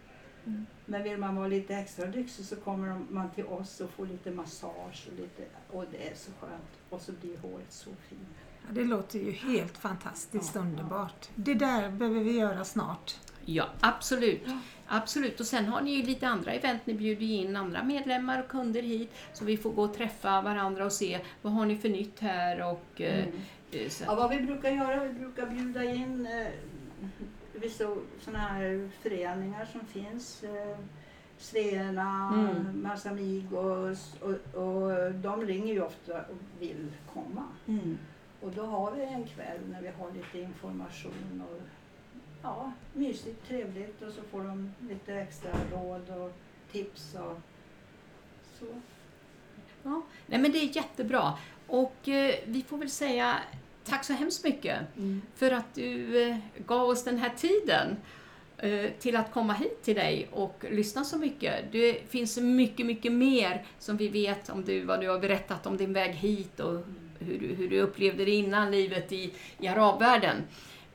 Mm. 0.45 0.65
Men 0.85 1.03
vill 1.03 1.17
man 1.17 1.35
vara 1.35 1.47
lite 1.47 1.75
extra 1.75 2.05
lyxig 2.05 2.45
så 2.45 2.55
kommer 2.55 2.99
man 3.09 3.29
till 3.31 3.45
oss 3.45 3.79
och 3.81 3.89
får 3.89 4.05
lite 4.05 4.31
massage 4.31 5.07
och, 5.11 5.19
lite, 5.19 5.43
och 5.71 5.85
det 5.91 6.07
är 6.09 6.15
så 6.15 6.31
skönt. 6.39 6.69
Och 6.89 7.01
så 7.01 7.11
blir 7.11 7.37
håret 7.37 7.71
så 7.73 7.89
fint. 8.09 8.21
ja, 8.61 8.73
det 8.73 8.83
låter 8.83 9.19
ju 9.19 9.31
helt 9.31 9.77
fantastiskt 9.77 10.55
Ja, 10.55 10.61
ja. 10.61 10.67
underbart. 10.67 11.29
Det 11.35 11.53
där 11.53 11.89
behöver 11.89 12.19
vi 12.23 12.31
göra 12.37 12.63
snart. 12.65 13.15
Ja, 13.45 13.65
absolut. 13.79 14.41
Absolut. 14.87 15.39
Och 15.39 15.45
sen 15.45 15.65
har 15.65 15.81
ni 15.81 15.91
ju 15.91 16.03
lite 16.03 16.27
andra 16.27 16.51
event. 16.51 16.85
Ni 16.85 16.93
bjuder 16.93 17.25
ju 17.25 17.33
in 17.35 17.55
andra 17.55 17.83
medlemmar 17.83 18.39
och 18.43 18.47
kunder 18.49 18.81
hit 18.81 19.11
så 19.33 19.45
vi 19.45 19.57
får 19.57 19.71
gå 19.71 19.83
och 19.83 19.93
träffa 19.93 20.41
varandra 20.41 20.85
och 20.85 20.91
se 20.91 21.19
vad 21.41 21.53
har 21.53 21.65
ni 21.65 21.77
för 21.77 21.89
nytt 21.89 22.19
här 22.19 22.71
och 22.71 23.01
eh, 23.01 23.23
Mm. 23.23 23.35
eh, 23.71 23.89
så. 23.89 24.03
Ja, 24.03 24.15
vad 24.15 24.29
vi 24.29 24.39
brukar 24.41 24.69
göra, 24.71 25.03
vi 25.03 25.13
brukar 25.13 25.45
bjuda 25.45 25.83
in 25.83 26.25
eh, 26.25 26.47
vissa 27.63 27.95
sådana 28.21 28.39
här 28.39 28.89
föreningar 29.01 29.65
som 29.65 29.81
finns. 29.85 30.43
Eh, 30.43 30.77
Svearna, 31.37 32.29
Mm. 32.33 32.83
Masamigos 32.83 34.15
och, 34.21 34.61
och 34.63 35.13
de 35.13 35.45
ringer 35.45 35.73
ju 35.73 35.81
ofta 35.81 36.21
och 36.21 36.37
vill 36.59 36.91
komma. 37.13 37.47
Mm. 37.67 37.97
Och 38.41 38.51
då 38.51 38.65
har 38.65 38.91
vi 38.91 39.03
en 39.03 39.25
kväll 39.25 39.59
när 39.71 39.81
vi 39.81 39.87
har 39.87 40.11
lite 40.11 40.39
information 40.39 41.43
och 41.49 41.61
ja, 42.41 42.71
mysigt, 42.93 43.47
trevligt 43.47 44.01
och 44.01 44.13
så 44.13 44.21
får 44.21 44.43
de 44.43 44.73
lite 44.89 45.13
extra 45.15 45.51
råd 45.71 46.09
och 46.09 46.31
tips 46.71 47.15
och 47.15 47.37
så. 48.59 48.65
Ja. 49.83 50.01
Nej 50.25 50.39
men 50.39 50.51
det 50.51 50.57
är 50.57 50.75
jättebra. 50.75 51.33
Och 51.67 52.07
eh, 52.07 52.35
vi 52.45 52.61
får 52.63 52.77
väl 52.77 52.89
säga 52.89 53.39
tack 53.85 54.03
så 54.03 54.13
hemskt 54.13 54.43
mycket 54.43 54.79
för 55.35 55.51
att 55.51 55.73
du 55.75 56.21
eh, 56.29 56.37
gav 56.65 56.89
oss 56.89 57.03
den 57.03 57.17
här 57.17 57.29
tiden 57.37 57.97
eh, 58.57 58.91
till 58.99 59.15
att 59.15 59.31
komma 59.31 59.53
hit 59.53 59.83
till 59.83 59.95
dig 59.95 60.27
och 60.31 60.65
lyssna 60.71 61.03
så 61.03 61.17
mycket. 61.17 61.71
Det 61.71 62.09
finns 62.09 62.37
mycket, 62.37 62.85
mycket 62.85 63.11
mer 63.11 63.65
som 63.79 63.97
vi 63.97 64.07
vet 64.07 64.49
om 64.49 64.63
du, 64.65 64.83
vad 64.85 65.01
du 65.01 65.09
har 65.09 65.19
berättat 65.19 65.65
om 65.65 65.77
din 65.77 65.93
väg 65.93 66.11
hit 66.15 66.59
och 66.59 66.81
hur, 67.19 67.39
du- 67.39 67.55
hur 67.55 67.69
du 67.69 67.79
upplevde 67.79 68.25
det 68.25 68.31
innan 68.31 68.71
livet 68.71 69.11
i, 69.11 69.33
i 69.59 69.67
arabvärlden. 69.67 70.35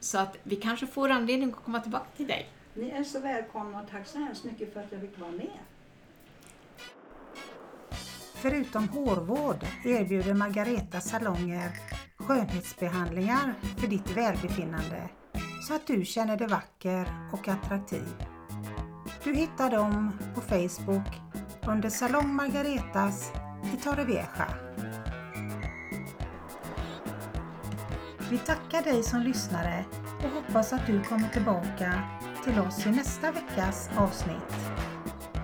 Så 0.01 0.18
att 0.18 0.37
vi 0.42 0.57
kanske 0.57 0.87
får 0.87 1.09
anledning 1.09 1.48
att 1.48 1.64
komma 1.64 1.81
tillbaka 1.81 2.07
till 2.16 2.27
dig. 2.27 2.48
Ni 2.74 2.90
är 2.90 3.05
så 3.05 3.20
välkomna 3.20 3.81
och 3.83 3.90
tack 3.90 4.07
så 4.07 4.18
hemskt 4.18 4.44
mycket 4.44 4.72
för 4.72 4.81
att 4.81 4.92
jag 4.92 5.01
fick 5.01 5.18
vara 5.18 5.31
med. 5.31 5.59
Förutom 8.35 8.88
hårvård 8.88 9.64
erbjuder 9.85 10.35
Margareta 10.35 11.01
salonger 11.01 11.70
skönhetsbehandlingar 12.28 13.54
för 13.76 13.86
ditt 13.86 14.16
välbefinnande 14.16 15.08
så 15.68 15.74
att 15.74 15.86
du 15.86 16.04
känner 16.04 16.36
dig 16.36 16.48
vacker 16.48 17.28
och 17.32 17.48
attraktiv. 17.48 18.04
Du 19.24 19.34
hittar 19.34 19.70
dem 19.70 20.18
på 20.34 20.40
Facebook 20.40 21.20
under 21.66 21.90
Salong 21.90 22.34
Margaretas 22.34 23.32
i 23.74 23.76
Torrevieja. 23.76 24.48
Vi 28.30 28.38
tackar 28.38 28.82
dig 28.82 29.02
som 29.02 29.20
lyssnare 29.20 29.84
och 30.18 30.30
hoppas 30.30 30.72
att 30.72 30.86
du 30.86 31.02
kommer 31.02 31.28
tillbaka 31.28 32.02
till 32.44 32.58
oss 32.58 32.86
i 32.86 32.90
nästa 32.90 33.32
veckas 33.32 33.90
avsnitt. 33.96 34.54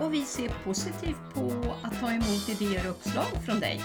Och 0.01 0.13
vi 0.13 0.25
ser 0.25 0.49
positivt 0.63 1.33
på 1.33 1.75
att 1.83 1.99
ta 1.99 2.11
emot 2.11 2.49
idéer 2.49 2.89
och 2.89 2.91
uppslag 2.91 3.43
från 3.45 3.59
dig. 3.59 3.81